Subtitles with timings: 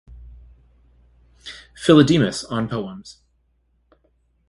[1.75, 3.19] Philodemus: On Poems.